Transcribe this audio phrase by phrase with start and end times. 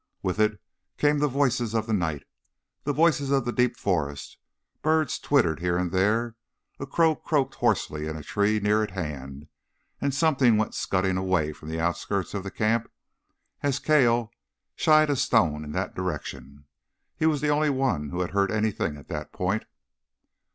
[0.23, 0.59] With it
[0.97, 2.23] came the voices of the night,
[2.85, 4.39] the voices of the deep forest.
[4.81, 6.33] Birds twittered here and there,
[6.79, 9.47] a crow croaked hoarsely in a tree near at hand,
[10.01, 12.89] and something went scudding away from the outskirts of the camp
[13.61, 14.31] as Cale
[14.75, 16.65] shied a stone in that direction.
[17.15, 19.65] He was the only one who had heard anything at that point.